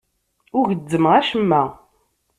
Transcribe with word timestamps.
Ur 0.59 0.67
gezzmeɣ 0.79 1.13
acemma. 1.19 1.63